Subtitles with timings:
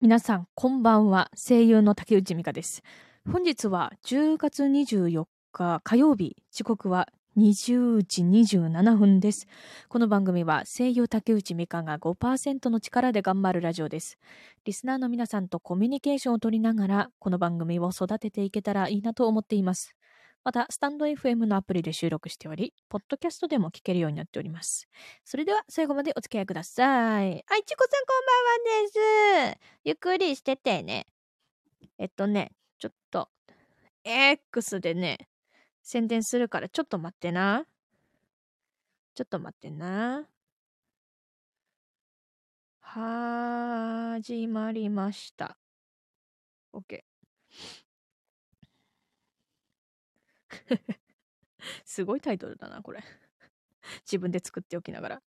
[0.00, 1.28] 皆さん、こんばんは。
[1.34, 2.84] 声優の竹内美香です。
[3.28, 9.48] 本日は10月24日火曜日、時刻は20時27分です。
[9.88, 14.18] この番組は声優竹内美香が5%の力で頑張るラジオです。
[14.64, 19.96] リスナーの皆さんとコミュニケーションを取りながら、この番組を育てていけたらいいなと思っています。
[20.48, 24.88] また、スタンド FM のアプリで収録しており、ポッドキャストでも聞けるようになっております。
[25.22, 27.44] それでは、最後までお付き合いください。
[27.46, 29.60] あいちこさんこんばんはです。
[29.84, 31.06] ゆっくりしててね。
[31.98, 33.28] えっとね、ちょっと、
[34.04, 35.28] X でね、
[35.82, 37.66] 宣伝するからちょっと待ってな。
[39.14, 40.26] ちょっと待ってな。
[42.80, 45.58] はじまりました。
[46.72, 47.02] OK。
[51.84, 53.02] すごいタイトルだな、これ。
[54.02, 55.22] 自分で作っておきながら。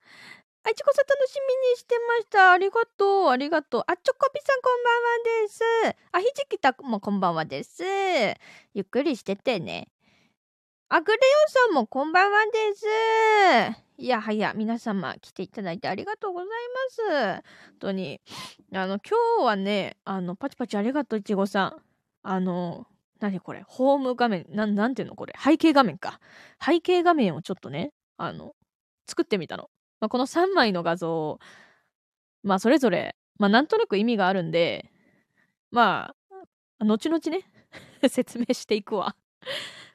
[0.63, 2.53] あいちこさん楽しみにしてました。
[2.53, 3.85] ありがとう、ありがとう。
[3.87, 5.63] あ、チョコピさんこんばんはです。
[6.13, 7.83] あ、ひじきたくもこんばんはです。
[8.75, 9.89] ゆっくりしててね。
[10.93, 12.87] あグレヨンさんもこんばんはです。
[13.97, 17.43] いやはや、皆様来ていただいてありがとうございます。
[17.71, 18.21] 本当に。
[18.75, 21.83] あの、今日はね、あの、パチパチありがとう、いちごさん。
[22.23, 22.87] あの、
[23.21, 23.63] 何これ？
[23.67, 25.35] ホーム画面、なん、なんていうのこれ？
[25.43, 26.21] 背景画面か。
[26.65, 28.55] 背景画面をちょっとね、あの、
[29.07, 29.71] 作ってみたの。
[30.01, 31.39] まあ、この3枚の画像、
[32.43, 34.91] まあ、それぞれ、まあ、なんとなく意味があるんで、
[35.71, 36.15] ま
[36.81, 37.51] あ、後々ね、
[38.09, 39.15] 説明していくわ。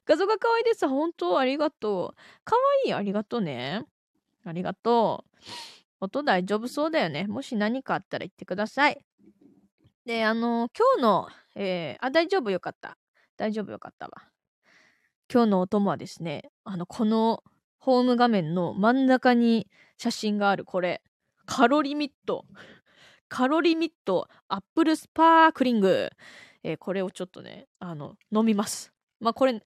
[0.06, 0.88] 画像が可愛いです。
[0.88, 2.22] 本当ありがとう。
[2.44, 3.84] 可愛いありがとうね。
[4.46, 5.42] ありがとう。
[6.00, 7.26] 音大丈夫そうだよね。
[7.26, 9.04] もし何かあったら言ってください。
[10.06, 12.98] で、あの、今日の、えー、あ、大丈夫よかった。
[13.38, 14.12] 大丈夫よかったわ。
[15.32, 17.44] 今日のお供はですね、あの、この
[17.80, 21.02] ホーム画面の真ん中に写真があるこれ、
[21.46, 22.46] カロリミット。
[23.28, 26.10] カロリミットアップルスパークリング。
[26.64, 28.92] えーこれをちょっとね、あの、飲みます。
[29.20, 29.62] まあこれ、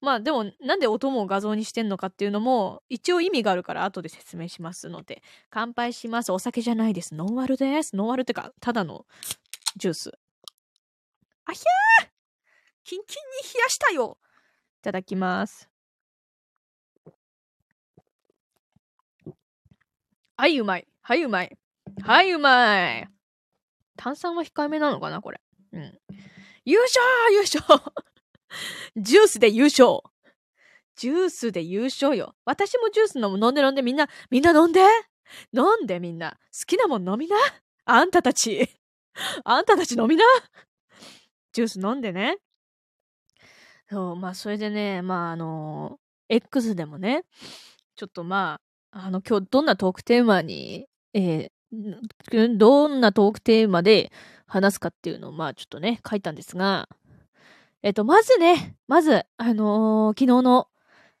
[0.00, 9.06] まあでもなんでお供を画像にしてんのかっていうのも一応意味があるから後で説明しますので乾杯しますお酒じゃないですノンアルですノンアルってかただの
[9.76, 10.12] ジュース
[11.46, 12.15] あひゃー
[12.86, 14.16] キンキンに冷やしたよ
[14.80, 15.68] いただきます
[20.36, 21.58] はいうまいはいうまい
[22.04, 23.08] はいうまい
[23.96, 25.40] 炭酸は控えめなのかなこれ
[25.72, 25.98] うん
[26.64, 27.82] 優勝優勝
[28.96, 30.02] ジュースで優勝
[30.94, 32.34] ジュースで優勝よ。
[32.46, 33.38] 私もジュース飲む。
[33.38, 34.80] 飲んで飲んでみんな、みんな飲んで
[35.52, 36.38] 飲んでみんな。
[36.58, 37.36] 好きなもん飲みな。
[37.84, 38.66] あんたたち。
[39.44, 40.24] あんたたち飲みな。
[41.52, 42.38] ジュース飲んでね。
[43.90, 45.98] そう、まあそれでね、まああの
[46.28, 47.24] X でもね、
[47.96, 48.60] ちょっとま
[48.92, 51.50] あ、あの今日どんなトークテーマに、えー
[52.56, 54.12] どんなトークテーマで
[54.46, 56.88] 話すかっていうのをまあちょっとね、書いたんですが、
[57.82, 60.68] えっと、まずね、まず、あのー昨日の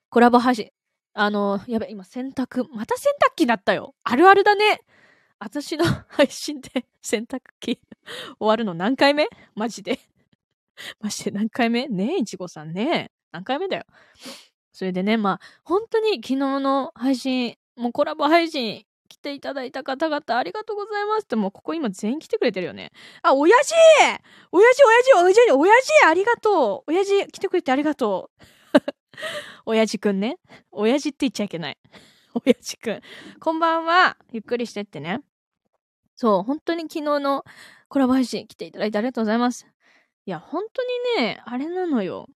[0.08, 0.70] コラボ配信。
[1.14, 3.94] あのーやべ、今洗濯、また洗濯機だったよ。
[4.04, 4.80] あるあるだね。
[5.38, 7.80] 私の 配信で洗濯機
[8.38, 9.28] 終わるの何回目？
[9.54, 9.98] マジで。
[11.00, 11.88] マジで何回目？
[11.88, 13.84] ねえ、いちごさんね何回目だよ。
[14.72, 22.92] それでね、まあ、本当に昨日の配信、もうコラボ配信来ていただいた方々ありがとうございますって、もうここ今全員来てくれてるよね。
[23.22, 23.74] あ、親父
[24.52, 28.44] 親父親父親父親父ありがとう親父来てくれてありがとう
[29.64, 30.38] 親父くんね。
[30.70, 31.78] 親父って言っちゃいけない。
[32.44, 33.00] 親父くん。
[33.40, 34.16] こんばんは。
[34.32, 35.20] ゆっくりしてってね。
[36.14, 37.44] そう、本当に昨日の
[37.88, 39.66] コラボ配信来ていただいてありがとうございます。
[40.26, 40.82] いや、本当
[41.20, 42.28] にね、あれなのよ。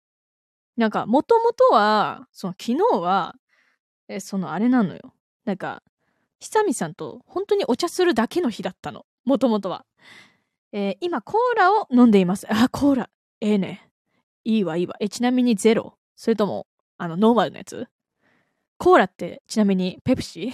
[0.77, 3.35] なんか、もともとは、その昨日は、
[4.07, 5.13] え、そのあれなのよ。
[5.45, 5.83] なんか、
[6.39, 9.05] 久美さんと本当にお茶するだけの日だったの。
[9.25, 9.85] もともとは。
[10.71, 12.47] えー今、コーラを飲んでいます。
[12.49, 13.09] あ、コーラ。
[13.41, 13.89] ええね。
[14.45, 14.95] いいわ、いいわ。
[14.99, 16.67] え、ちなみにゼロそれとも、
[16.97, 17.87] あの、ノーマルのやつ？
[18.77, 20.51] コーラって、ちなみに、ペプシ？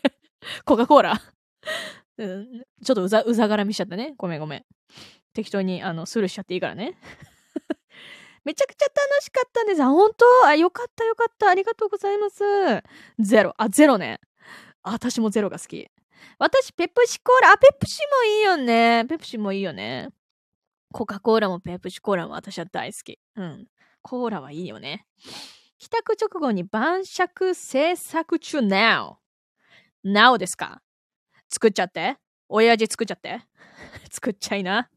[0.64, 1.20] コカ・コーラ？
[2.18, 4.14] うんちょっとうざ、うざがらみしちゃったね。
[4.16, 4.64] ごめんごめん。
[5.36, 6.96] 適当に、あの、スルーしちゃっていいからね。
[8.42, 9.82] めちゃくちゃ楽しかったんです。
[9.82, 10.46] あ、本当？
[10.46, 11.50] あ、よかったよかった。
[11.50, 12.42] ありがとうございます。
[13.18, 13.54] ゼロ。
[13.58, 14.18] あ、ゼロね。
[14.82, 15.86] あ私もゼロが好き。
[16.38, 17.50] 私、ペプシコーラ。
[17.52, 19.04] あ、ペプシもいいよね。
[19.08, 20.08] ペプシもいいよね。
[20.92, 23.18] コカ・コーラもペプシコーラも私は大好き。
[23.34, 23.66] うん。
[24.00, 25.06] コーラはいいよね。
[25.78, 29.16] 帰宅直後に晩酌制作中 now。
[30.04, 30.80] now ですか？
[31.50, 32.16] 作っちゃって？
[32.48, 33.40] 親父作っちゃって？
[34.10, 34.88] 作っちゃいな。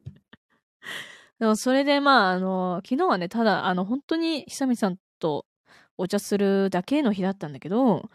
[1.39, 5.45] でもそれでまあ、あの、昨日はね、ただ、あの、本当に久美さんと
[5.97, 8.09] お茶するだけの日だったんだけど、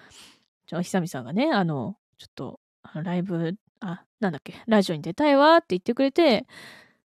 [0.66, 2.60] ちょ久美さんがね、あの、ちょっと、
[2.94, 6.46] ライブあ、なんだっけ、ラジオに出たいわって言ってくれて、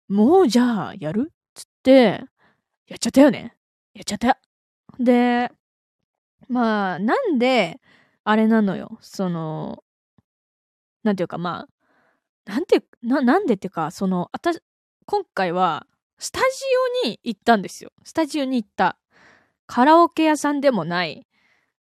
[0.09, 2.23] もうじゃあやるっつって、
[2.87, 3.55] やっちゃったよね。
[3.93, 4.39] やっちゃった。
[4.99, 5.51] で、
[6.49, 7.79] まあ、なんで、
[8.23, 8.97] あれなのよ。
[9.01, 9.83] その、
[11.03, 11.67] なんていうかま
[12.47, 14.51] あ、なんて、な、なんでっていうか、その、あた、
[15.07, 15.85] 今回は、
[16.17, 16.45] スタジ
[17.05, 17.91] オに行ったんですよ。
[18.03, 18.97] スタジオに行った。
[19.67, 21.27] カラオケ屋さんでもない。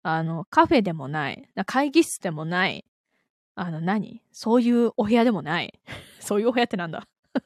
[0.02, 1.48] あの、カフェでもない。
[1.66, 2.84] 会議室でもない。
[3.54, 5.78] あの何、そういうお部屋でもない。
[6.18, 7.06] そういうお部屋ってなんだ？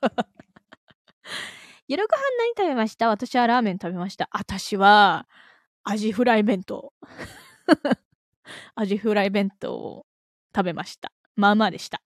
[1.88, 3.08] 夜ご飯何食べました？
[3.08, 4.28] 私はラーメン食べました。
[4.32, 5.28] 私は、
[5.84, 6.94] アジフライ弁当。
[8.74, 10.06] アジフライ弁当を
[10.54, 11.12] 食べました。
[11.34, 12.00] まあまあでした。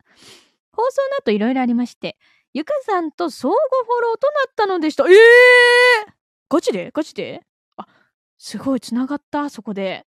[0.73, 2.17] 放送の後いろいろありまして、
[2.53, 5.05] ゆかさんと相互フォローとなったのでした。
[5.09, 6.13] ええー、
[6.49, 6.91] ガチで？
[6.93, 7.43] ガチで？
[7.77, 7.87] あ、
[8.39, 10.07] すごい、つながった、そこで。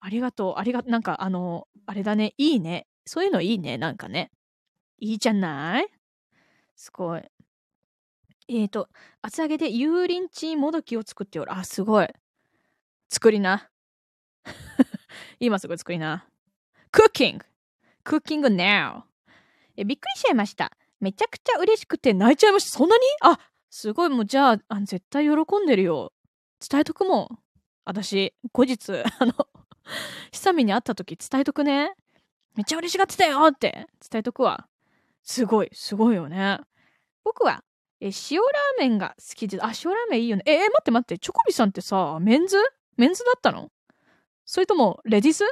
[0.00, 2.86] ありがとう、ありが、なんかあの、あれだね、いいね。
[3.06, 4.30] そういうのいいね、なんかね。
[4.98, 5.88] いいじゃない？
[6.76, 7.22] すごい。
[8.48, 8.88] えーと、
[9.22, 11.54] 厚揚げで油淋鶏もどきを作っておる。
[11.54, 12.08] あ、すごい。
[13.08, 13.70] 作りな。
[15.40, 16.26] 今すぐ作りな。
[16.90, 17.46] クッキング
[18.04, 19.04] クッキング now!
[19.76, 20.72] え、びっくりしちゃいました。
[21.02, 22.78] めちゃくちゃ嬉しくて泣いちゃいました。
[22.78, 23.02] そんなに？
[23.22, 23.38] あ、
[23.70, 26.12] すごい、もうじゃあ、あ絶対喜んでるよ。
[26.70, 27.38] 伝えとくもん。
[27.84, 29.34] 私、後日、 あの、
[30.30, 31.94] 久美に会った時伝えとくね。
[32.54, 34.68] めっちゃ嬉しがってたよって伝えとくわ。
[35.24, 36.60] すごい、すごいよね。
[37.24, 37.64] 僕は、
[38.00, 40.44] え、塩ラーメンが好きで、あ、塩ラーメンいいよね。
[40.46, 42.56] えー、待って待って、チョコビさんってさ、メンズ？
[42.96, 43.72] メンズだったの？
[44.44, 45.42] それとも、レディス？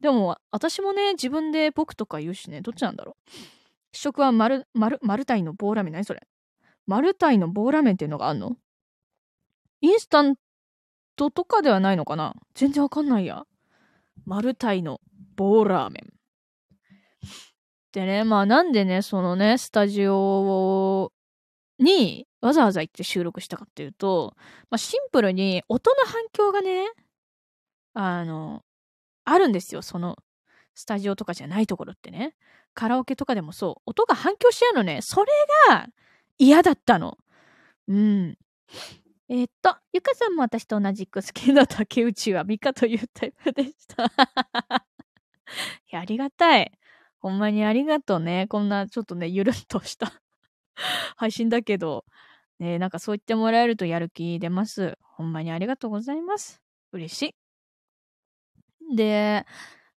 [0.00, 3.30] でも、私もね、自分で僕とか言うしね、どっちなんだろう。
[3.92, 5.90] 試食はマル、マル、マルタイの棒ラーメ。
[5.90, 6.20] ン何それ？
[6.86, 8.56] マルタイの棒ラーメンっていうのがあんの？
[9.80, 10.36] インスタン
[11.16, 12.34] トとかではないのかな？
[12.54, 13.44] 全然わかんないや。
[14.24, 15.00] マルタイの
[15.36, 16.00] 棒ラーメ。
[16.00, 16.12] ン。
[17.92, 21.12] でね、まあなんでね、そのね、スタジオ
[21.78, 24.34] にわざわざ行って収録したかっていうと、
[24.70, 26.86] まあシンプルに音の反響がね、
[27.92, 28.62] あの、
[29.24, 30.16] あるんですよ、その
[30.74, 32.34] スタジオとかじゃないところってね。
[32.74, 35.00] カラオケとかでもそう、音が反響しちゃうのね。
[35.02, 35.26] それ
[35.68, 35.86] が
[36.38, 37.18] 嫌だったの。
[37.88, 38.38] うん。
[39.28, 44.04] えー、っと、ゆかさんも私と同じく好きな竹内はミカというタイプでした。
[45.86, 46.72] いや、ありがたい。
[47.18, 48.46] ほんまにありがとうね。
[48.48, 50.12] こんなちょっとね、ゆるっとした
[51.16, 52.04] 配信だけど、
[52.58, 54.98] ね、なんかそう言ってもらえるとやる気出ます。
[55.02, 56.60] ほんまにありがとうございます。
[56.92, 57.36] 嬉し
[58.90, 58.96] い。
[58.96, 59.46] で、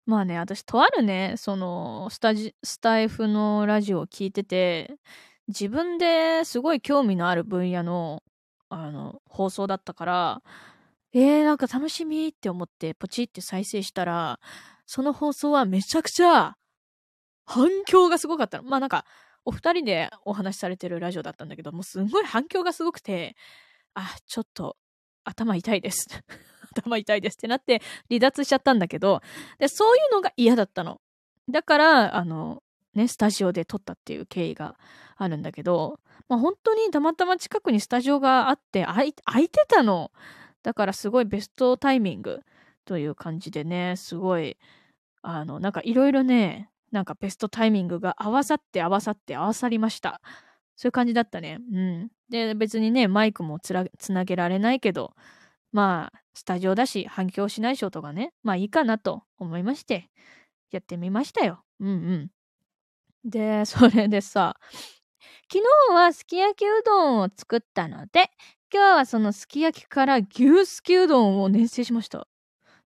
[0.06, 4.98] まあね、私とあるね、その、スタジ、スタイフのラジオを聞いてて、
[5.48, 8.22] 自分ですごい興味のある分野の、
[8.70, 10.42] あの、放送だったから、
[11.14, 14.40] えー、なんか楽しみって思ってポチって再生したら、
[14.86, 16.56] その放送はめちゃくちゃ
[17.46, 18.64] 反響がすごかったの。
[18.66, 19.06] まあなんか、
[19.46, 23.36] お二人でお話しされてるラジオだったんだけど、もうすんごい反響がすごくて、
[23.96, 24.78] あ、ちょっと
[25.24, 26.08] 頭痛いです。
[26.82, 29.22] 頭痛いですってなって離脱しちゃったんだけど、
[29.60, 31.00] で、そういうのが嫌だったの。
[31.50, 32.62] だから、あの、
[32.94, 34.76] ね、スタジオで撮ったっていう経緯が
[35.18, 36.00] あるんだけど、
[36.30, 39.24] まあ本当にたまたま近くにスタジオがあって空いて
[39.68, 40.12] たの。
[40.64, 42.42] だからすごいベストタイミング
[42.86, 44.58] という感じでね、すごい、
[45.22, 50.22] あの、なんかいろいろね、なんかベストタイミングが合わさって合わさって合わさりました。
[50.76, 51.60] そういう感じだったね。
[51.72, 52.12] うん。
[52.30, 53.74] で、別にね、マイクもつ
[54.12, 55.14] なげられないけど、
[55.76, 60.10] まあ、スタジオだし、反響しないショートがね、まあいいかなと思いまして、
[60.72, 61.66] やってみましたよ。
[61.82, 62.32] うんう
[63.26, 63.30] ん。
[63.30, 64.56] で、 それでさ、
[65.52, 68.32] 昨日はすき焼きうどんを作ったので、
[68.74, 72.26] 今日はそのすき焼きから牛すきうどんを熱製しました。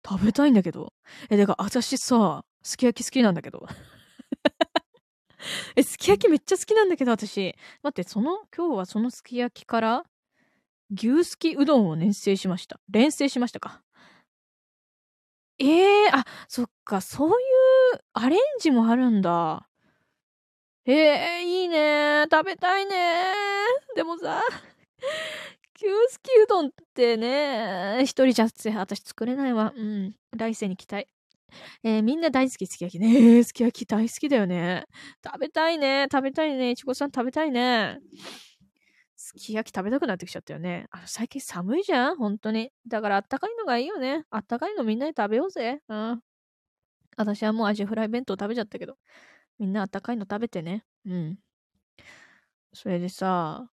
[0.03, 0.91] 食べたいんだけど。
[1.29, 3.67] え、だか私さ、すき焼き好きなんだけど。
[5.75, 7.53] え、すき焼きめっちゃ好きなんだけど、私。
[7.83, 10.03] 待って、その、今日はそのすき焼きから
[10.91, 12.79] 牛すきうどんを熱製しました。
[12.89, 13.81] 連成しましたか？
[15.59, 17.35] ええー、あ、そっか、そういう
[18.13, 19.67] アレンジもあるんだ。
[20.85, 22.95] ええー、いいね食べたいね
[23.95, 24.41] でもさ、
[25.75, 28.47] 牛すきうどんってね、一人じゃ
[28.79, 29.73] 私作れないわ。
[29.75, 30.15] うん。
[30.35, 31.07] 来世に期待。
[31.83, 33.37] えー、みんな大好き、すき焼きね。
[33.37, 34.85] えー、すき焼き大好きだよね。
[35.23, 36.07] 食べたいね。
[36.11, 36.71] 食べたいね。
[36.71, 37.99] いちごさん食べたいね。
[39.29, 40.87] すき焼き食べたくなってきちゃったよね。
[40.89, 42.71] あの、最近寒いじゃん本当に。
[42.87, 44.25] だからあったかいのがいいよね。
[44.31, 45.81] あったかいのみんなで食べようぜ。
[45.87, 46.21] うん。
[47.15, 48.97] 私はもうアジフライ弁当食べちゃったけど。
[49.59, 50.83] みんなあったかいの食べてね。
[51.05, 51.37] うん。
[52.73, 53.69] それでさ、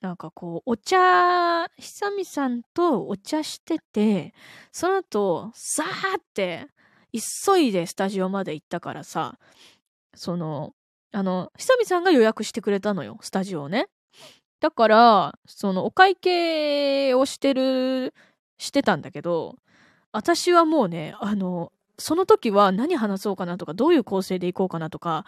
[0.00, 4.34] なんかこう、お茶、久美さんとお茶してて、
[4.72, 6.66] その後、さーって、
[7.12, 9.38] 急いでスタジオまで行ったからさ、
[10.14, 10.74] その、
[11.12, 13.86] あの、久美さんが予約してくれたのよ、スタジオをね。
[14.60, 18.14] だから、その、お会計をしてる、
[18.58, 19.56] してたんだけど、
[20.12, 25.24] 私はもうね、あの、その時は何話そうかなとか、どういう構成でいこうかなとか、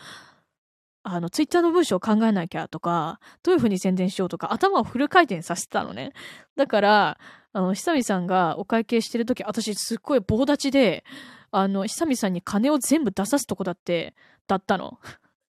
[1.02, 6.12] あの、ツイッターの文章を考えなきゃとか、どういう風に宣伝しようとか、頭をフル回転させてたのね。
[6.56, 7.18] だから、
[7.52, 11.04] あの、久美さんがお会計してる時、私すっごい棒立ちで、
[11.50, 14.14] あの、久美さんに金を全部出さすとこだって、
[14.46, 14.98] だったの。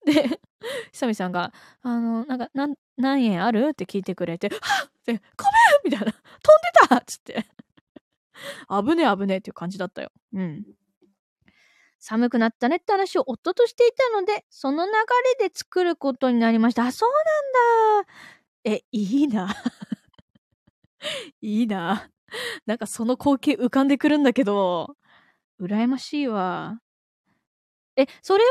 [0.05, 0.39] で、
[0.93, 3.69] 久美さんが、あの、なんか、な、何円ある？
[3.71, 4.55] って聞いてくれて、は
[4.87, 5.45] っで、ご
[5.85, 6.23] めんみたいな、飛んで
[6.89, 7.45] たっつって。
[8.69, 10.11] 危ねえ危ねえっていう感じだったよ。
[10.33, 10.63] うん。
[11.99, 14.91] 寒くなったねって話を夫としていたので、その流
[15.41, 16.85] れで作ることになりました。
[16.85, 17.11] あ、そう
[17.93, 18.09] なんだ。
[18.65, 19.53] え、いいな。
[21.41, 22.09] いいな。
[22.65, 24.95] なんかその光景浮かんでくるんだけど、
[25.61, 26.81] 羨ましいわ。
[27.97, 28.49] え、それは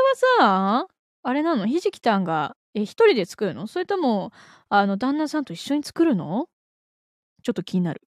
[0.85, 0.87] さ、
[1.23, 1.67] あれなの？
[1.67, 3.67] ひじきたんが、え、一人で作るの？
[3.67, 4.31] それとも、
[4.69, 6.47] あの、旦那さんと一緒に作るの？
[7.43, 8.01] ちょっと気になる。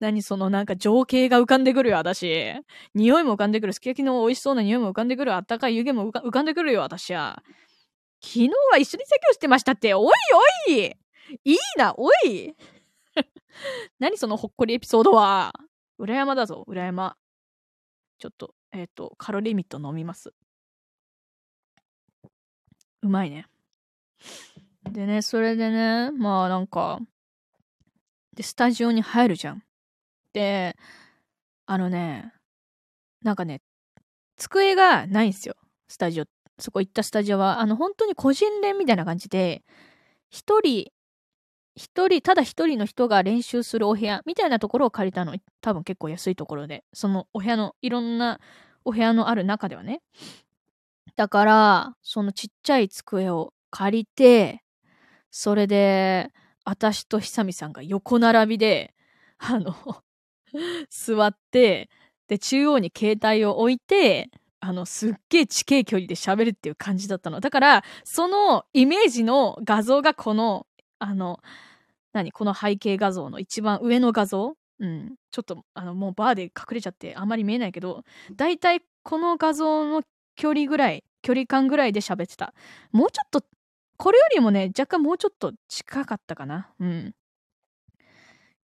[0.00, 2.54] 何そのなんか情景が浮かんでくるよ、私。
[2.94, 3.72] 匂いも浮かんでくる。
[3.72, 5.34] すき焼きの美味しそうな匂いも浮かんでくる。
[5.34, 7.42] あったかい湯気も浮か浮かんでくるよ、私は。
[8.22, 9.94] 昨日は一緒に作業してましたって。
[9.94, 10.12] おい
[10.68, 10.96] おい
[11.44, 12.54] いいな、おい
[13.98, 15.52] 何そのほっこりエピソードは。
[15.98, 17.16] 裏山だぞ、裏山。
[18.18, 20.32] ちょっと、えっ、と、カロリーミット飲みます。
[23.02, 23.46] うまいね。
[24.90, 27.00] でね、それでね、まあなんか、
[28.34, 29.62] で、スタジオに入るじゃん。
[30.32, 30.76] で、
[31.66, 32.32] あのね、
[33.22, 33.60] なんかね、
[34.36, 35.54] 机がないんですよ。
[35.88, 36.24] スタジオ。
[36.58, 39.62] そこ行ったスタジオは、あの、本当に個人練みたいな感じで、
[40.30, 40.92] 一人、
[41.76, 45.36] 一人、ただ一人の人が練習するお部屋みたいなところを借りたの。
[45.60, 46.84] 多分結構安いところで。
[46.92, 48.40] そのお部屋の、いろんな
[48.84, 50.00] お部屋のある中ではね。
[51.18, 54.62] だから、そのちっちゃい机を借りて、
[55.32, 56.30] それで、
[56.64, 58.94] 私と久美さんが横並びで、
[59.38, 59.74] あの、
[60.90, 61.90] 座って、
[62.28, 67.40] で、中央に携帯を置いて、あの、すっげえ地形距離で喋るっていう感じだったの。
[67.40, 70.68] だから、そのイメージの画像がこの、
[71.00, 71.40] あの、
[72.12, 74.56] 何この背景画像の一番上の画像？
[74.80, 75.16] うん。
[75.32, 78.04] ちょっと、あの、もうバーで隠れちゃってあんまり見えないけど、
[78.36, 80.02] だいたいこの画像の
[80.36, 82.54] 距離ぐらい、距離感ぐらいで喋ってた。
[82.92, 83.44] もうちょっと、
[83.96, 86.72] これよりもね、若干もうちょっと近かったかな。
[86.78, 87.14] うん。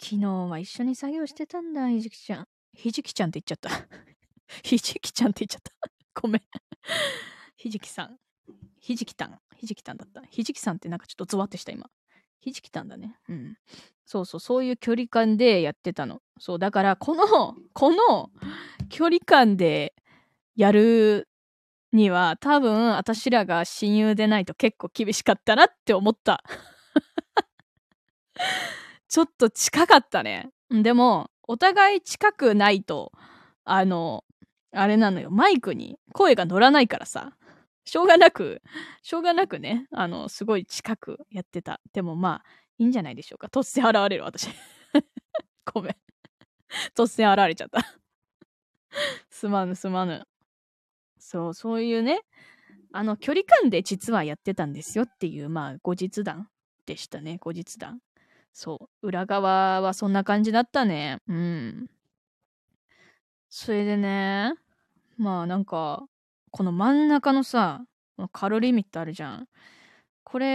[0.02, 2.48] 昨日は一緒に作業してたんだ、ひじきちゃん。
[2.74, 3.70] ひじきちゃんって言っちゃった。
[4.62, 5.72] ひじきちゃんって言っちゃった。
[6.20, 6.42] ごめん。
[7.56, 8.18] ひじきさん。
[8.80, 9.40] ひじきたん。
[9.56, 10.22] ひじきたんだった。
[10.22, 11.88] ひじきさんってなんかちょっとゾワってした今。
[12.40, 13.16] ひじきたんだね。
[13.28, 13.56] うん。
[14.04, 16.20] そうそう、そういう距離感でやってたの。
[16.38, 18.32] そう、だからこの、この
[18.88, 19.94] 距離感で
[20.56, 21.28] やる
[21.92, 26.42] には多分私らが親友でないと結構厳しかったなって思った。
[29.08, 30.50] ちょっと近かったね。
[30.70, 33.12] でも、お互い近くないと、
[33.64, 34.24] あの、
[34.72, 35.30] あれなのよ。
[35.30, 37.36] マイクに声が乗らないからさ。
[37.84, 38.62] しょうがなく、
[39.02, 41.80] しょうがなくね、あの、すごい近くやってた。
[41.92, 42.44] でもまあ、
[42.78, 43.48] いいんじゃないでしょうか。
[43.48, 44.48] 突然現れる私。
[45.72, 45.96] ごめん。
[46.96, 47.80] 突然現れちゃった。
[49.30, 50.26] すまぬすまぬ。
[51.32, 52.20] そう、そういうね、
[52.92, 56.48] あの、距離感で実はやってたんですよっていう、まあ、後日談
[56.84, 58.00] でしたね、後日談。
[58.52, 61.20] そう、裏側はそんな感じだったね。
[61.26, 61.88] うん。
[63.48, 64.52] それでね、
[65.16, 66.04] まあなんか、
[66.50, 67.82] この真ん中のさ、
[68.32, 69.48] カロリーミットあるじゃん。
[70.24, 70.46] これ、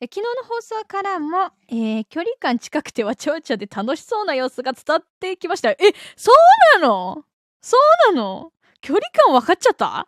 [0.00, 5.70] え昨日の放送からも、えー距離感近くてわちゃわちゃで楽しそうな様子が伝わってきました。
[5.70, 5.76] え、
[6.16, 6.30] そ
[6.78, 7.24] うなの？
[7.62, 7.76] そ
[8.10, 8.52] うなの？
[8.84, 10.06] 距離感分かっちゃった？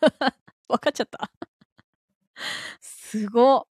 [0.68, 1.30] 分かっちゃった？
[2.80, 3.66] すご。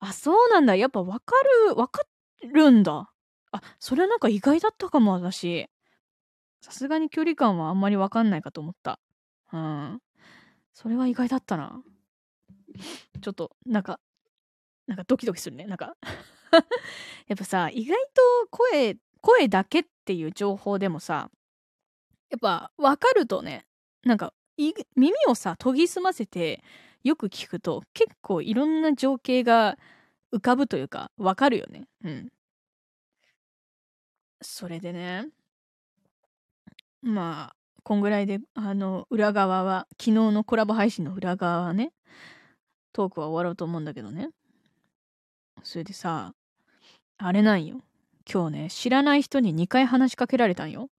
[0.00, 0.74] あ、そうなんだ。
[0.74, 1.34] やっぱ分か
[1.68, 2.02] る、分か
[2.42, 3.12] るんだ。
[3.52, 5.68] あ、それはなんか意外だったかも、私。
[6.60, 8.98] さすがに距離感はあんまり分かんないかと思った。
[9.52, 10.02] うん。
[10.72, 11.80] それは意外だったな。
[13.20, 14.00] ちょっと、なんか、
[14.88, 15.64] なんかドキドキするね。
[15.66, 15.96] なんか
[17.28, 17.96] やっぱさ、意外
[18.42, 21.30] と声、声だけっていう情報でもさ、
[22.30, 23.64] やっぱ分かるとね、
[24.06, 26.62] なんか、耳をさ、研ぎ澄ませて、
[27.02, 29.76] よく聞くと、結構いろんな情景が
[30.32, 31.88] 浮かぶというか、分かるよね。
[32.04, 32.32] うん。
[34.40, 35.28] それでね、
[37.02, 41.92] まあ、こんぐらいで、あの、裏側は、昨日のコラボ配信の裏側はね、
[42.92, 44.30] トークは終わろうと思うんだけどね。
[45.64, 46.32] それでさ、
[47.18, 47.80] あれなんよ。
[48.32, 50.90] 今日ね、知らない人に2回話しかけられたんよ。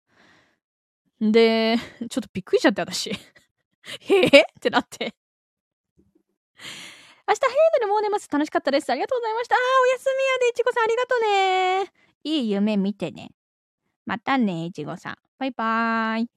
[1.19, 1.77] で、
[2.09, 3.11] ちょっとびっくりしちゃって、私。
[4.01, 4.27] へえ？
[4.27, 5.15] ってなって。
[7.27, 8.29] 明日早いのでもう寝ます。
[8.31, 8.89] 楽しかったです。
[8.89, 9.55] ありがとうございました。
[9.55, 11.91] あおやすみやで、いちごさんありがとうね。
[12.23, 13.31] いい夢見てね。
[14.05, 15.17] またね、いちごさん。
[15.39, 16.29] バイバーイ。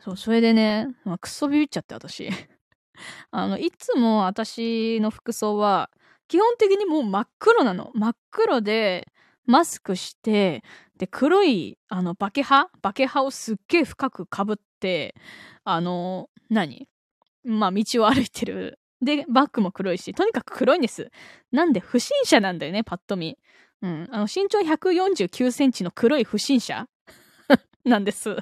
[0.00, 2.28] そう、それでね、まあ、クソビっちゃって、私。
[3.30, 5.90] あの、いつも私の服装は、
[6.26, 7.90] 基本的にもう真っ黒なの。
[7.94, 9.06] 真っ黒で、
[9.50, 10.62] マスクして、
[10.96, 15.16] で、黒い、あの、バケハバケハをすっげえ深くかぶって、
[15.64, 16.86] あの、何？
[17.44, 18.78] まあ、道を歩いてる。
[19.02, 21.10] で、バッグも黒いし、とにかく黒いんです。
[21.50, 23.38] なんで、不審者なんだよね、パッと見。
[23.82, 24.08] うん。
[24.12, 26.86] あの、身長149センチの黒い不審者
[27.84, 28.36] なんです。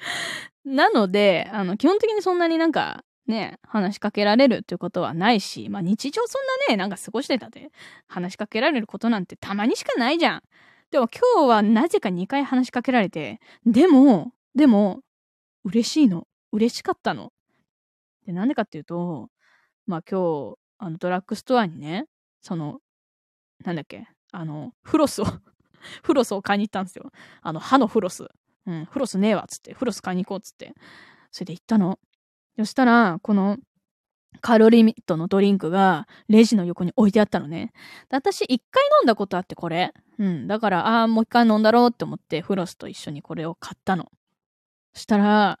[0.64, 7.70] なので、あの、基本的にそんなになんか、ね、話しかけられるっていうことはないし、まあ日常そんなね、なんか過ごしてたで、
[8.08, 10.42] 話しかけられることなんてたまにしかないじゃん。
[10.90, 15.00] でも今日はなぜか2回話しかけられて、でも、でも、
[15.64, 16.26] 嬉しいの。
[16.52, 17.32] 嬉しかったの。
[18.26, 19.28] で、なんでかっていうと、
[19.86, 22.06] まあ今日、あのドラッグストアにね、
[22.40, 22.80] その、
[23.64, 25.24] なんだっけ、あの、フロスを
[26.02, 27.10] フロスを買いに行ったんですよ。
[27.42, 28.28] あの、歯のフロス。
[28.66, 29.72] うん、フロスねえわ、つって。
[29.72, 30.74] フロス買いに行こう、つって。
[31.30, 31.98] それで行ったの。
[32.60, 33.56] そしたら、この、
[34.42, 37.72] カロリーミットのドリンクがレジの横に置いてあったのね。
[38.10, 39.94] 私一回飲んだことあってこれ。
[40.18, 40.46] うん。
[40.46, 44.12] だから、ああ、もう一回飲んだろうって思ってフロスと一緒にこれを買ったの。
[44.92, 45.58] そしたら、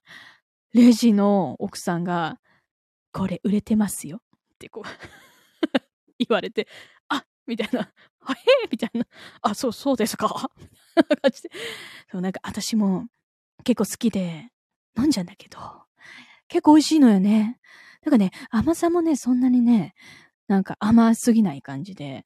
[0.74, 2.38] レジの奥さんが、
[3.12, 4.18] これ売れてますよ。
[4.18, 4.88] ってこう
[6.18, 6.68] 言われて、
[7.08, 7.90] あみたいな。
[8.20, 8.36] あへ
[8.70, 9.06] みたいな。
[9.40, 11.50] あ、そう、そうですか感じで。
[12.12, 13.06] そう、なんか私も
[13.64, 14.50] 結構好きで
[14.98, 15.58] 飲んじゃうんだけど、
[16.50, 17.58] 結構美味しいのよね。
[18.04, 19.94] なんかね、甘さもね、そんなにね、
[20.48, 22.24] なんか甘すぎない感じで、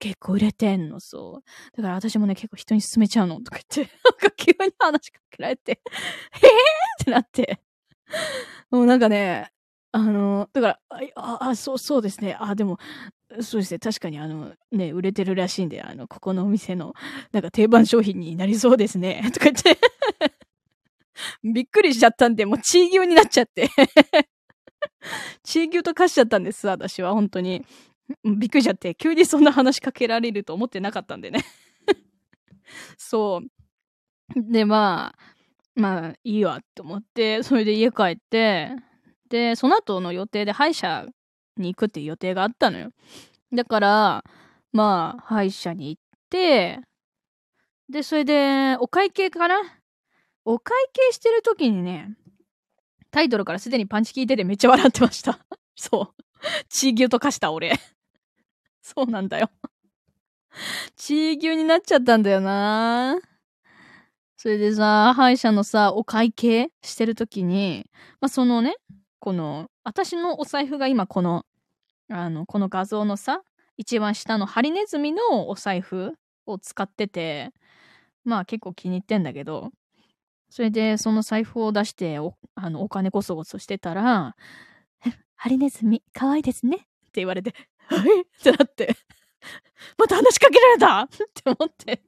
[0.00, 1.76] 結構売れてんの、そう。
[1.76, 5.72] だから私もね、結構人に勧めちゃうの、とか言って、 なんか急に話しかけられて、
[6.42, 6.50] へぇー？
[7.02, 7.60] ってなって、
[8.70, 9.50] もうなんかね、
[9.92, 10.80] あの、だから、
[11.16, 12.36] あ、あ、そう、そうですね。
[12.38, 12.78] あ、でも、
[13.40, 13.78] そうですね。
[13.78, 16.94] 確かに、あの、ね、売れてるらしいんで、あの、ここのお店の、
[17.32, 19.22] なんか定番商品になりそうですね。
[19.34, 19.78] とか言って
[21.42, 23.68] びっくりしちゃったんで、もうチー牛になっちゃって
[25.42, 27.64] チー牛と化しちゃったんです、私は、本当に。
[28.24, 31.40] びっくりしちゃって、急にそんな話しかけられると思ってなかったんでね
[32.96, 33.50] そう。
[34.36, 35.18] で、まあ、
[35.74, 38.70] まあ、いいわって思って、それで家帰って、
[39.28, 41.06] で、その後の予定で歯医者
[41.56, 42.90] に行くっていう予定があったのよ。
[43.52, 44.24] だから、
[44.72, 46.80] まあ、歯医者に行って、
[47.88, 49.56] で、それで、お会計かな
[50.48, 52.16] お会計してる時にね、
[53.10, 55.40] タイトルからすでにパンチ効いててめっちゃ笑ってました。
[55.74, 56.22] そう。
[56.68, 57.72] チー牛と化した俺。
[58.80, 59.50] そうなんだよ。
[60.94, 63.18] チー牛になっちゃったんだよな
[64.36, 68.76] それでさ、歯医者のさ、お会計してる時に、まあ、そのね、
[69.18, 71.44] この、私のお財布が今この、
[72.08, 73.42] あの、この画像のさ、
[73.76, 76.14] 一番下のハリネズミのお財布
[76.46, 77.52] を使ってて、
[78.22, 79.72] まあ結構気に入ってんだけど、
[80.48, 84.36] それでその財布を出してお、あの、お金こそごそしてたら、
[85.36, 87.54] ハリネズミ、可愛いですねって言われて、
[87.86, 88.96] はいってなって
[89.98, 91.02] また話しかけられた？
[91.02, 92.02] って思って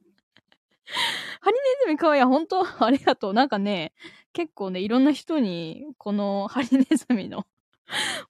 [1.41, 2.23] ハリネズミ可愛い。
[2.23, 3.33] 本当ありがとう。
[3.33, 3.93] なんかね、
[4.33, 7.45] 結構ね、いろんな人に、このハリネズミの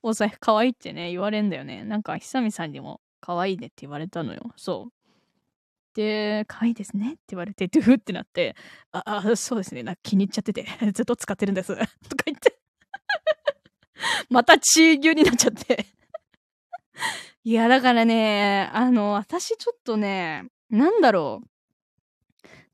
[0.03, 1.83] お財布可愛いってね、言われんだよね。
[1.85, 4.51] なんか、久美さんにも可愛いねって言われたのよ。
[4.57, 4.91] そ
[5.93, 8.55] で、可愛いですねって言われて、ドゥフってなって、
[8.91, 9.83] あ、あ、そうですね。
[9.83, 11.75] なんか気に入っちゃってて、 ずっと使ってるんです。
[11.75, 11.87] とか
[12.25, 12.59] 言って
[14.29, 15.85] またチー牛になっちゃって
[17.43, 21.47] いや、だからね、あの、私ちょっとね、なんだろう。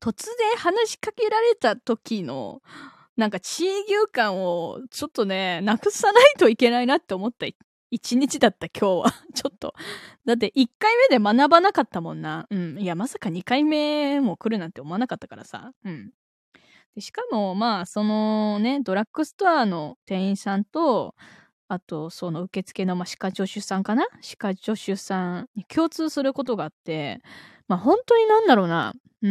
[0.00, 2.60] 突然話しかけられた時の、
[3.16, 7.46] なんか地位牛感をちょっとね、なくさないといけないなって思った
[7.92, 9.12] 一日だった今日は。
[9.34, 9.74] ちょっと。
[10.24, 12.46] だって一回目で学ばなかったもんな。
[12.50, 12.78] うん。
[12.78, 15.72] いや、まさか二回目も来るなんて思わなかったからさ。
[15.84, 16.10] うん。
[16.96, 21.14] でしかも、まあ、そのね、ドラッグストアの店員さんと、
[21.68, 24.06] あと、その受付の、まあ、歯科助手さんかな？
[24.22, 27.20] 歯科助手さんに共通することがあって、
[27.68, 28.94] まあ、本当になんだろうな。
[29.22, 29.30] うー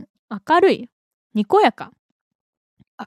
[0.00, 0.08] ん、
[0.48, 0.90] 明るい。
[1.34, 1.92] にこやか。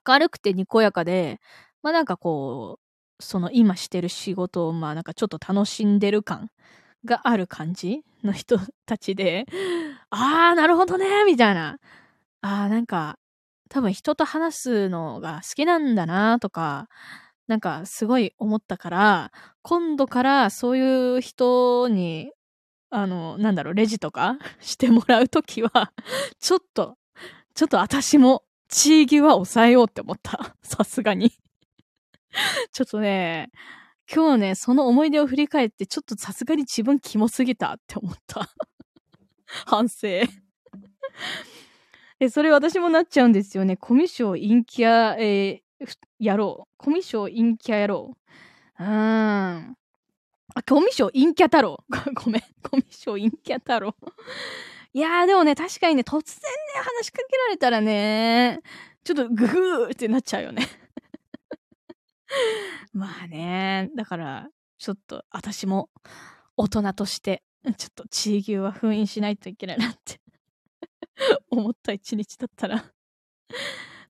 [0.08, 1.39] 明るくてにこやかで、
[1.84, 2.87] まあなんかこう、
[3.19, 6.49] その今してる仕事をまあなんかちょっと楽しんでる感
[7.06, 9.45] がある感じの人たちで、
[10.10, 11.80] あー、なるほどね、みたいな。
[12.41, 13.17] あー、なんか、
[13.69, 16.88] 多分人と話すのが好きなんだなとか、
[17.47, 22.32] なんかすごい思ったから、今度からそういう人に
[22.89, 25.91] あの、なんだろう、レジとか してもらうときは、
[26.39, 26.97] ちょっと、
[27.56, 30.56] ちょっと私も、地域は抑えようって思った。
[30.62, 31.32] さすがに
[32.71, 33.50] ちょっとね、
[34.13, 38.50] 今日ね、その思い出を振り返って、ちょっとさすがに自分キモすぎたって思った。
[39.65, 40.08] 反省
[42.19, 43.78] で、それ私もなっちゃうんですよね。
[43.78, 46.73] コミュ障陰キャ、えー、やろう。
[46.78, 48.17] コミュ障陰キャやろ
[48.80, 48.84] う。
[48.84, 49.78] うーん。
[50.56, 51.84] あ、コミュ障陰キャ太郎。
[52.15, 52.41] ごめん。
[52.63, 53.95] コミュ障陰キャ太郎。
[54.93, 58.62] いやーでもね、確かにね、突然ね、話しかけられたらね、
[59.04, 60.65] ちょっとグーってなっちゃうよね。
[62.93, 65.89] まあね、だから、ちょっと私も
[66.55, 67.43] 大人として、
[67.77, 70.21] ちょっと地位牛は封印しないといけないなって
[71.49, 72.85] 思った一日だったら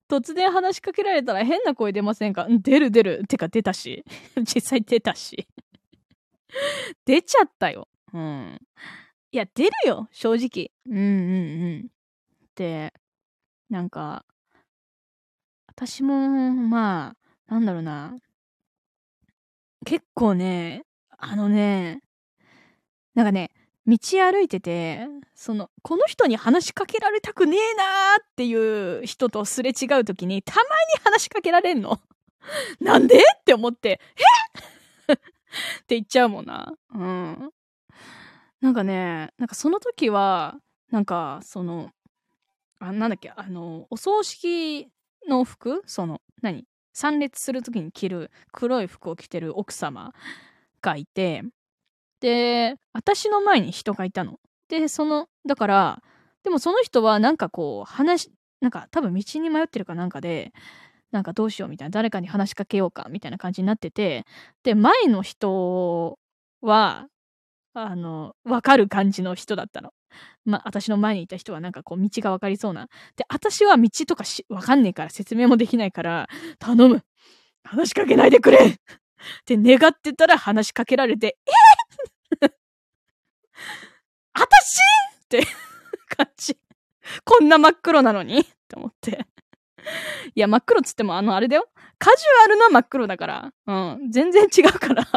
[0.09, 2.47] 突然話しかけられたら変な声出ませんか？
[2.49, 3.25] 出る出る。
[3.27, 4.05] てか出たし。
[4.37, 5.47] 実際出たし。
[7.05, 7.89] 出ちゃったよ。
[8.13, 8.61] うん。
[9.31, 10.71] いや、出るよ、正直。
[10.85, 11.91] うんうんうん。
[12.55, 12.93] で、
[13.69, 14.25] なんか、
[15.67, 18.15] 私も、まあ、なんだろうな。
[19.85, 20.83] 結構ね、
[21.17, 22.01] あのね、
[23.15, 23.51] なんかね、
[23.85, 28.53] 道歩いてて、その、この人に話しかけられたくねえなーってい
[29.01, 32.01] う人とすれ違う時に、たまに話しかけられんの。
[32.81, 33.17] なんで？
[33.17, 34.01] って思って、
[35.07, 35.13] え？
[35.13, 35.17] っ
[35.87, 36.73] て言っちゃうもんな。
[36.93, 37.51] うん。
[38.59, 40.59] なんかね、なんかその時は、
[40.91, 41.91] なんか、その、
[42.79, 44.89] あ、なんだっけ、あの、お葬式
[45.27, 45.81] の服？
[45.85, 46.65] その、何？
[46.97, 50.15] 参列する時に着る黒い服を着てる奥様
[50.81, 51.43] がいて、
[52.21, 54.39] で、私の前に人がいたの。
[54.67, 56.01] で、その、だから、
[56.43, 58.31] でもその人はなんかこう、話、
[58.61, 60.53] なんか多分道に迷ってるかなんかで、
[61.11, 64.25] なんかどうしようみたいな、誰かに話しかけようかみたいな感じになってて、
[64.63, 66.17] で、前の人
[66.61, 67.07] は、
[67.85, 69.91] あの、わかる感じの人だったの。
[70.45, 72.87] まあ私の前にいた人はなんかこう、道がわかりそうな。
[73.15, 76.27] で、私は道とかし、わかんねえから説明もできないから、
[76.59, 77.03] 頼む
[77.63, 78.75] 話しかけないでくれっ
[79.45, 81.37] て願ってたら話しかけられて、
[82.41, 82.47] え
[84.33, 84.79] あたし
[85.23, 85.43] って
[86.15, 86.57] 感じ。
[87.23, 88.39] こんな真っ黒なのに？
[88.39, 89.25] って思って。
[90.35, 91.69] いや、真っ黒っつっても、あの、あれだよ。
[91.97, 93.53] カジュアルな真っ黒だから。
[93.65, 94.11] うん。
[94.11, 95.07] 全然違うから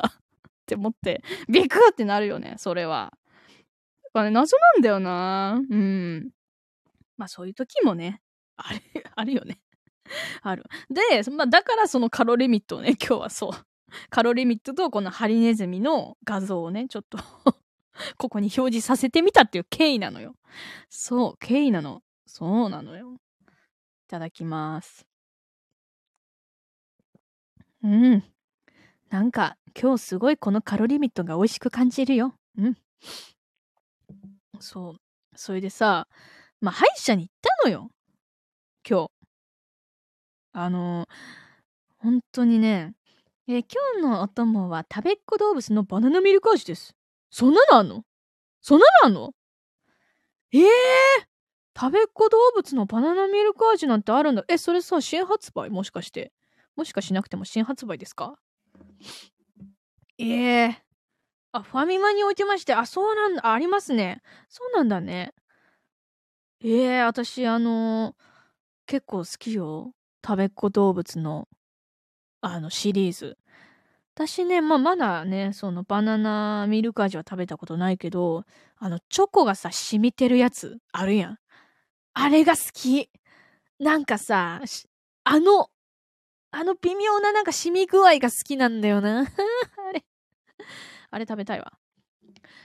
[0.71, 3.13] って思って、ビクってなるよね、それは。
[4.13, 6.31] あれ、謎なんだよなうん。
[7.17, 8.21] まあ、そういう時もね、
[8.57, 8.81] あれ、
[9.17, 9.61] あるよね。
[10.43, 10.65] ある。
[10.89, 13.51] で、まあ、だからそのカロリミットをね、今日はそう。
[14.11, 17.19] カロリミットとこのハリネズミの画像をね、ちょっと
[18.17, 20.37] ここに表示させてみたっていう経緯なのよ。
[20.89, 22.03] そう、経緯なの。
[22.27, 23.15] そうなのよ。
[23.15, 25.07] いただきます。
[27.83, 28.25] うん。
[29.11, 32.35] なんか、今日すごいこのカロリミットが美味しく感じるよ。
[32.59, 32.77] うん。
[34.59, 34.97] そう。
[35.37, 36.07] それでさ、
[36.61, 37.91] まあ、歯医者に行ったのよ。
[38.89, 39.11] 今日。
[40.53, 41.07] あの
[41.99, 42.95] 本当にね、
[43.47, 46.95] えー、今日のお供は食べっ子動物のバナナミルク味です。
[47.31, 48.05] そんなのあんの？
[48.61, 49.33] そんなのあんの？
[50.53, 54.45] ええー、食べっ子動物のバナナミルク味なんてあるんだ。
[54.49, 55.71] え、それさ、新発売？
[55.71, 56.33] もしかして。
[56.75, 58.35] もしかしなくても新発売ですか？
[60.23, 60.83] ええ、
[61.53, 62.75] あ、ファミマに置いてまして。
[62.75, 63.53] あ、そうなんだ。
[63.53, 64.23] ありますね。
[64.49, 65.33] そうなんだね。
[66.63, 68.15] ええ、私、あの、
[68.87, 69.95] 結構好きよ。
[70.25, 71.49] 食べっ子動物の
[72.43, 73.39] あのシリーズ。
[74.15, 78.45] 私ね、まあ、まだね、そのバナナミルク味は食べたことないけど、
[78.79, 81.39] あの、チョコがさ、染みてるやつあるやん。
[82.15, 83.11] あれが好き。
[83.79, 84.61] なんかさ、
[85.25, 85.71] あの、
[86.53, 89.27] あの微妙ななんか染み具合が好きなんだよな。
[91.11, 91.27] あれ。
[91.27, 91.73] 食べたいわ。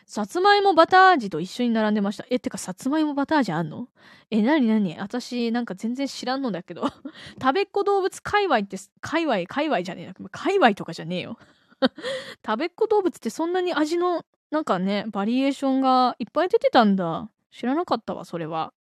[0.06, 2.26] さつまいもバター味と一緒に並んでました。
[2.30, 3.90] え、ってか、さつまいもバター味あんの？
[4.30, 4.98] え、なになに？
[5.00, 6.88] 私、なんか全然知らんのだけど。
[7.42, 10.30] 食べっ子動物界隈って、界隈、界隈じゃねえな。
[10.30, 11.38] 界隈とかじゃねえよ。
[12.46, 17.30] 食べっ子動物ってそんなに味の、なんかね、バリエーションがいっぱい出てたんだ。
[17.52, 18.74] 知らなかったわ、それは。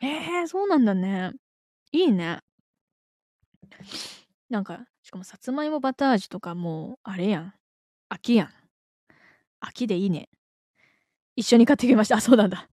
[0.00, 1.32] えー、そうなんだね。
[1.92, 2.40] いいね。
[4.48, 7.54] なんか、しかもさつまいもバター味とかもう、あれやん。
[8.08, 8.57] 秋やん。
[9.60, 10.28] 秋でいいね。
[11.36, 12.16] 一緒に買ってきました。
[12.16, 12.68] あ、そうなんだ。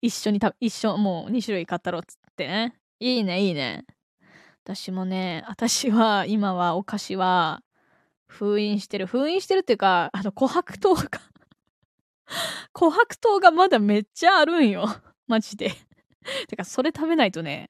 [0.00, 2.74] 一緒にた、一緒、もう2種類買ったろっつってね。
[3.00, 3.84] いいね、いいね。
[4.64, 7.62] 私もね、私は、今はお菓子は、
[8.26, 9.06] 封印してる。
[9.06, 11.02] 封印してるっていうか、あの、琥珀糖が
[12.74, 14.86] 琥珀糖がまだめっちゃあるんよ。
[15.26, 15.72] マジで。
[16.48, 17.68] てか、それ食べないとね、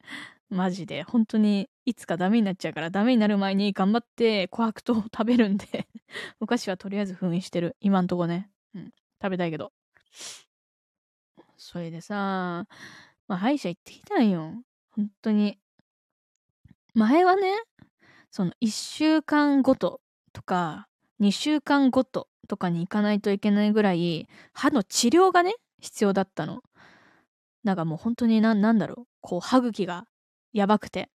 [0.52, 5.88] マジで、本当に、いつかダメになっちゃうから、ダメになる前に頑張って琥珀糖を食べるんで
[6.40, 7.74] お菓子はとりあえず封印してる。
[7.80, 8.50] 今んとこね。
[8.74, 8.92] うん。
[9.20, 9.72] 食べたいけど。
[11.56, 12.66] それでさ、
[13.28, 14.62] まあ、歯医者行ってきたんよ。
[14.90, 15.58] 本当に。
[16.92, 17.62] 前はね、
[18.30, 20.02] その一週間ごと
[20.34, 20.86] とか、
[21.20, 26.62] 2週間ごととかに行かないといけないぐらい、歯の治療がね、必要だったの。
[27.64, 29.06] なんかもう本当にな、なんだろう。
[29.22, 30.06] こう、歯茎が
[30.52, 31.10] やばくて。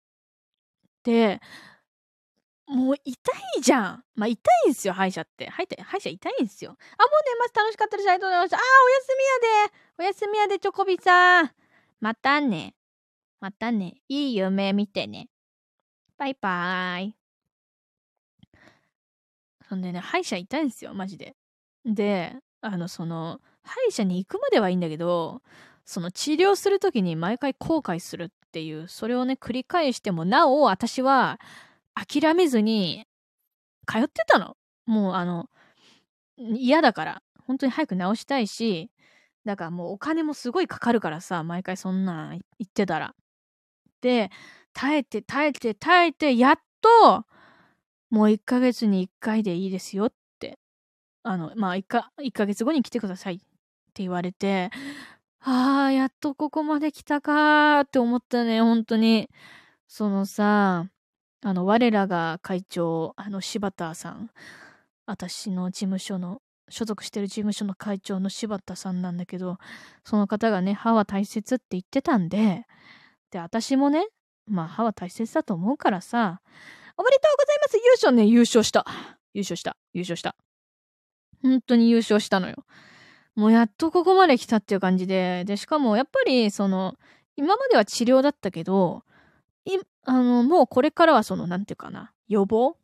[1.04, 1.40] で、
[2.68, 4.04] もう痛いじゃん。
[4.16, 5.50] まあ痛いんすよ、歯医者って。
[5.50, 6.72] 歯医者、歯医者痛いんすよ。
[6.72, 6.78] あ、もう
[7.26, 7.54] 寝ます。
[7.56, 8.10] 楽しかったです。
[8.10, 8.58] ありがとうございました。
[8.58, 9.74] あー、おやすみやで。
[10.00, 11.52] おやすみやで、チョコビさん。
[12.02, 12.76] またね。
[13.40, 14.02] またね。
[14.10, 15.30] いい夢見てね。
[16.18, 17.16] バイバーイ。
[19.70, 21.36] そんでね、歯医者痛いんすよ、マジで。
[21.86, 25.42] で、あの、その、歯医者に行くまではいいんだけど、
[25.86, 31.40] その治療するときに毎回後悔するっていう、それをね、繰り返しても、なお、私は、
[31.96, 33.06] 諦めずに、
[33.88, 34.58] 通ってたの。
[34.88, 35.50] もうあの、
[36.40, 37.24] 嫌だから。
[37.48, 38.92] 本当に早く治したいし、
[39.46, 43.16] だからもうお金もすごいかかるからさ、毎回そんなん言ってたら。
[44.02, 44.32] で、
[44.74, 47.26] 耐えて耐えて耐えて、やっと、
[48.12, 50.60] もう1ヶ月に1回でいいですよって。
[51.24, 53.46] あの、まあ1か、1ヶ月後に来てくださいって
[54.04, 54.72] 言われて、
[55.42, 59.30] ああ、やっとここまで来たかーって思ったね、本当に。
[59.88, 60.88] そのさ、
[61.42, 64.32] あの、我らが会長、あの、柴田さん、
[65.06, 69.58] 私の事務所の、所属してる事務所の会長の柴田さんなんだけど、
[70.04, 72.66] その方がね、歯は大切って言ってたんで、
[73.32, 74.08] で、私もね、
[74.48, 76.42] まあ、歯は大切だと思うからさ、
[76.98, 78.86] おめでとうございます優勝ね、優勝した。
[79.34, 79.78] 優勝した。
[79.94, 80.36] 優勝した。
[81.44, 82.66] 本当に優勝したのよ。
[83.38, 86.96] もうやっとここまで来たっていう感じで、で、しかもやっぱり、その、
[87.36, 89.04] 今までは治療だったけど、
[89.66, 92.78] い、あの、もうこれからはその、なんていうかな、予防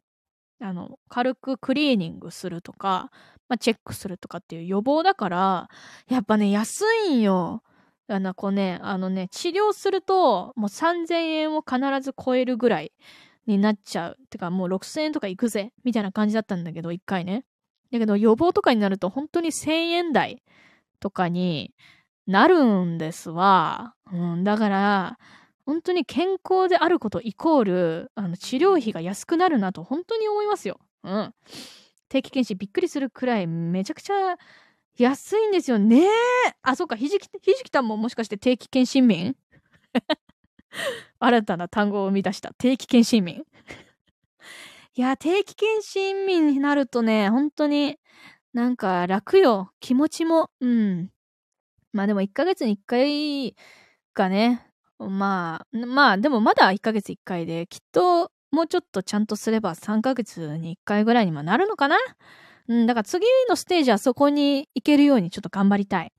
[0.61, 3.09] あの、軽くクリーニングするとか、
[3.49, 5.69] まあ、チェックするとかっていう予防だから、
[6.07, 7.63] やっぱね、安いんよ。
[8.07, 12.91] あの、こうね、あのね、治療すると、もう3000円を必ず超えるぐらい
[13.47, 14.17] になっちゃう。
[14.29, 17.43] てか、もう6000円とかいくぜ、みたいな感じだったんだけど、一回ね。
[17.93, 20.41] だけど、予防とかになると、本当に1000円台
[20.99, 21.73] とかに
[22.25, 23.93] なるんですわ。
[24.11, 25.19] うん、だから、
[25.65, 30.79] 本当に健康であることイコール、あの、治療費が安くなるなと本当に思いますよ。
[31.03, 31.33] うん。
[32.09, 34.37] 定期検診びっくりするくらいめちゃくちゃ
[34.97, 36.07] 安いんですよね。
[36.63, 39.35] あ、そっか、ひじき、ひじきたんももしかして定期検診民？
[41.19, 43.43] 新たな単語を生み出した定期検診民？
[44.95, 47.97] いや、定期検診民になるとね、本当に
[48.53, 49.71] なんか楽よ。
[49.79, 50.51] 気持ちも。
[50.61, 51.09] うん。
[51.93, 53.55] まあでも1ヶ月に1回
[54.13, 54.67] がね、
[54.99, 61.97] まあ、まあ、でもまだ1ヶ月1回で、きっともうちょっとちゃんとすれば3ヶ月に1回ぐらいにもなるのかな
[62.67, 66.13] うん、だから次のステージはそこに行けるようにちょっと頑張りたい。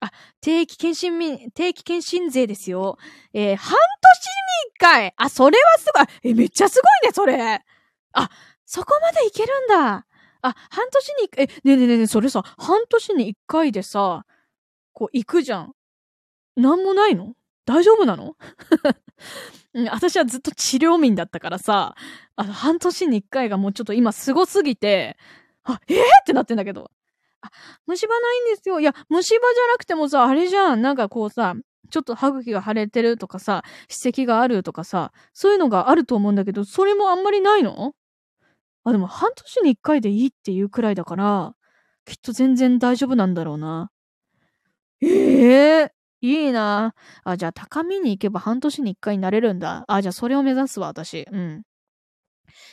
[0.00, 2.98] あ、定期検診民、定期検診税ですよ。
[3.32, 6.30] えー、半年に1回あ、それはすごい。
[6.30, 7.60] え、めっちゃすごいね、それ。
[8.12, 8.28] あ、
[8.66, 10.06] そこまでいけるんだ。
[10.42, 14.24] あ、半年に、え、ねえねえねえ、それさ、半年に1回でさ、
[14.92, 15.74] こう行くじゃん。
[16.56, 17.34] なんもないの？
[17.64, 18.36] 大丈夫なの？
[19.92, 21.94] 私はずっと治療民だったからさ、
[22.36, 25.16] あの、半年に一回がもうちょっと今すごすぎて、
[25.64, 26.90] あ、えー、ってなってんだけど。
[27.42, 27.50] あ、
[27.86, 28.80] 虫歯ないんですよ。
[28.80, 30.82] いや、虫歯じゃなくてもさ、あれじゃん。
[30.82, 31.54] なんかこうさ、
[31.90, 37.94] ちょっと歯茎が腫れてるとかさ、歯石があるとかさ、そういうのがあると思うんだけど、それもあんまりないの？
[38.90, 41.54] あ、でも半年に一回でいいっていうくらいだから、
[42.04, 43.90] きっと全然大丈夫なんだろうな。
[45.00, 49.84] ええー、いいなあ、じゃあ高みに行けば半年に一回になれるんだ。
[49.86, 51.26] あ、じゃあそれを目指すわ、私。
[51.30, 51.62] うん。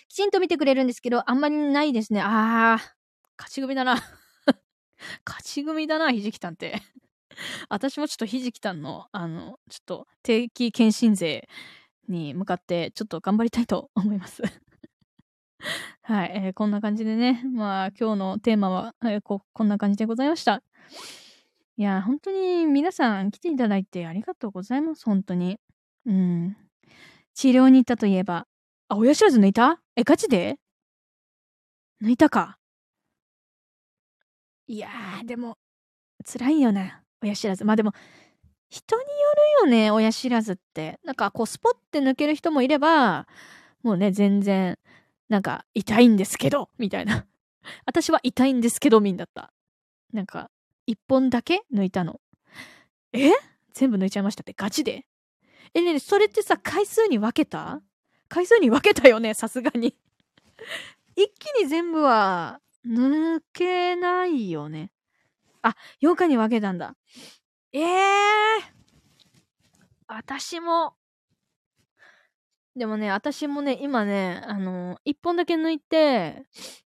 [0.10, 2.22] きちんと見てくれるんですけど、あんまりないですね。
[2.22, 2.30] あー、
[3.38, 3.94] 勝ち組だな。
[5.24, 6.82] 勝ち組だな、ひじきたんって。
[7.70, 11.48] 私もちょっとひじきたんの、あの、ちょっと定期検診税
[12.08, 14.42] に向かって、ちょっと頑張りたいと思います。
[16.04, 20.62] はい、えー、こんな感じでね、まあ今日のテーマは、えー、ここんな感じでございました。
[21.78, 25.60] いや、本当に皆さん来ていただいてありがとうございます、本当に。
[26.06, 26.58] うん。
[27.34, 28.48] 治療に行ったといえば、
[28.88, 29.80] あ、親知らず抜いた？
[29.96, 30.58] え、ガチで？
[32.02, 32.58] 抜いたか。
[34.68, 35.58] いやー、でも、
[36.26, 37.64] 辛いよな、親知らず。
[37.64, 37.94] まあでも、
[38.70, 39.08] 人によ
[39.66, 41.00] るよね、親知らずって。
[41.04, 43.28] なんか、こう、スポッて抜ける人もいれば、
[43.84, 44.78] もうね、全然、
[45.30, 47.26] なんか、痛いんですけど、みたいな。
[47.86, 49.54] 私は痛いんですけど、みんだった。
[50.14, 50.50] なんか、
[50.86, 52.22] 一本だけ抜いたの。
[53.14, 53.32] え？
[53.74, 54.54] 全部抜いちゃいましたって？
[54.54, 55.06] ガチで？
[55.74, 57.82] え、ねそれってさ、回数に分けた？
[58.30, 59.96] 回数に分けたよねさすがに
[61.16, 64.92] 一気に全部は抜けないよね。
[65.62, 66.96] あ、8日に分けたんだ。
[67.72, 68.62] ええー、
[70.08, 70.97] 私も、
[72.78, 76.44] でもね、私もね、今ね、あの、1本だけ抜いて、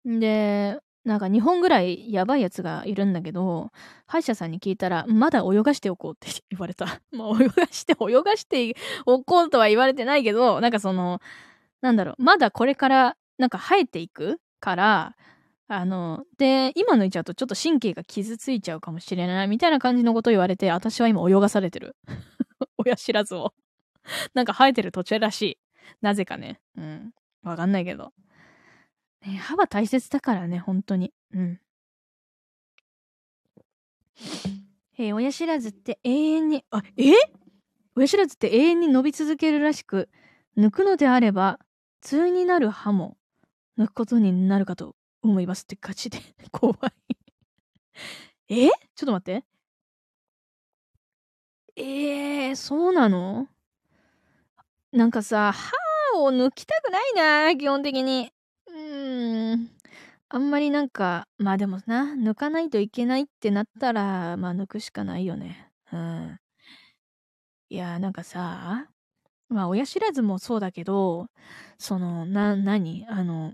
[0.04, 3.72] で、なんか2本ぐらいやばいやつがいるんだけど、
[4.08, 6.86] 歯医者さんに聞いたら、まだ泳がしておこうって言われた。
[7.14, 11.22] まあ、泳がして、泳がしておこうとは言われてないけど、なんかその、
[11.82, 15.16] なんだろう、まだこれから、なんか生えていくから、
[15.68, 21.96] あの、で、今抜いちゃうとちょっと神経が傷ついちゃうかもしれないみたいな感じのこと言われて、私は今泳がされてる。
[22.80, 23.54] 親知らずを。
[24.34, 25.58] なんか生えてる途中らしい。
[26.02, 26.60] なぜかね。
[26.76, 27.14] うん。
[27.44, 28.14] わかんないけど。
[29.26, 31.14] ね、歯は大切だからね、本当に。
[31.32, 31.60] うん。
[35.00, 37.12] えー、親知らずって永遠に、あ、え？
[37.96, 40.10] 親知らずって永遠に伸び続けるらしく、
[40.58, 41.60] 抜くのであれば、
[42.02, 43.18] 通になる歯も
[43.78, 46.20] 抜くことになるかと思いますってガチで
[46.52, 47.16] 怖い
[48.50, 48.70] え？
[48.70, 49.46] ちょっと待って。
[51.76, 53.50] えー、そうなの？
[54.94, 55.72] なんかさ、歯
[56.22, 57.14] を抜きたくない
[57.50, 58.32] な、基本的に。
[58.68, 59.70] うーん。
[60.30, 65.70] あんまりなんか、まあでもな、抜かないといけないってなったら、まあ抜くしかないよね。
[65.92, 66.40] うん。
[67.70, 68.88] いや、なんかさ、
[69.50, 71.28] まあ親知らずもそうだけど、
[71.80, 73.54] その、な、何あの、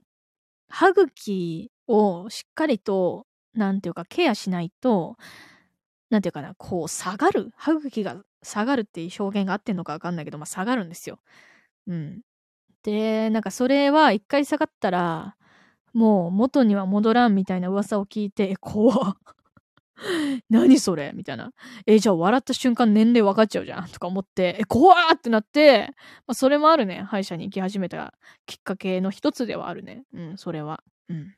[0.70, 5.18] 歯茎をしっかりと、なんていうか、ケアしないと、
[6.10, 11.20] なんていうかな、こう、下がる歯茎が下がるっていう表現が合ってんのかわかんないけど、まあ、下がるんですよ。
[11.88, 12.22] うん。
[12.84, 15.36] で、なんかそれは一回下がったら、
[15.94, 19.18] もう元には戻らんみたいな噂を聞いて、え、怖っ。
[20.50, 21.12] 何それ？
[21.14, 21.52] みたいな。
[21.86, 25.90] え、じゃあ笑った瞬間年齢分かっちゃうじゃんとか思って、え、怖ーってなって、
[26.28, 27.04] まあ、それもあるね。
[27.04, 28.14] 歯医者に行き始めた
[28.46, 30.04] きっかけの一つではあるね。
[30.14, 30.84] うん、それは。
[31.10, 31.36] うん。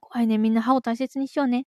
[0.00, 0.38] 怖いね。
[0.38, 1.66] みんな歯を大切にしようね。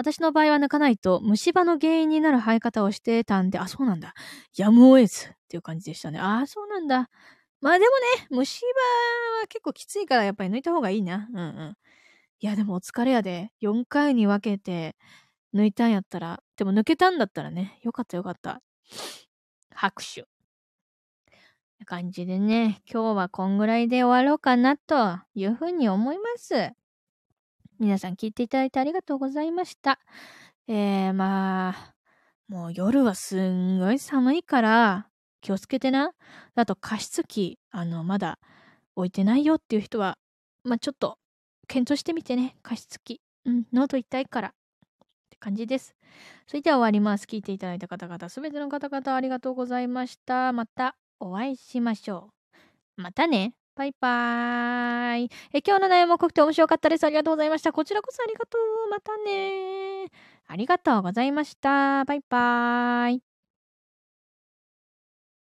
[0.00, 4.14] 私の場合は抜かないと虫歯の原因になる生え方をしてたんで、あ、そうなんだ。
[4.56, 6.18] やむを得ずっていう感じでしたね。
[6.18, 7.10] あ、そうなんだ。
[7.60, 8.66] まあでもね、虫歯
[9.42, 11.28] は結構きついからやっぱり抜いた方がいいな。
[11.32, 11.76] うんうん。
[12.40, 13.52] いや、でもお疲れやで。
[13.60, 14.96] 4回に分けて
[15.54, 18.62] 抜いたんやったら、でも抜けたんだったらね、よかったよかった。
[19.74, 20.26] 拍手。
[21.86, 26.72] 感じでね、今日はこんぐらいで終わろうかなというふうに思います。
[27.80, 29.98] 皆さん聞いていただいてありがとうございました。
[30.68, 31.94] えー、まあ、
[32.46, 35.08] もう夜はすんごい寒いから
[35.40, 36.12] 気をつけてな。
[36.56, 38.38] あと加湿器、あの、まだ
[38.96, 40.18] 置いてないよっていう人は、
[40.62, 41.16] まあちょっと
[41.68, 42.54] 検討してみてね。
[42.62, 43.22] 加湿器。
[43.46, 44.48] うん、喉痛いから。
[44.48, 44.52] っ
[45.30, 45.94] て感じです。
[46.46, 47.24] それでは終わります。
[47.24, 50.52] 聞いていただいた方々、すべての方々ありがとうございました。
[50.52, 52.34] またお会いしましょ
[52.98, 53.02] う。
[53.02, 53.54] またね。
[53.76, 55.30] バイバーイ。
[55.52, 57.04] え、今日の内容も濃くて面白かったです。
[57.04, 57.72] ありがとうございました。
[57.72, 58.90] こちらこそありがとう。
[58.90, 60.06] またね
[60.46, 62.04] ありがとうございました。
[62.04, 63.29] バイバーイ。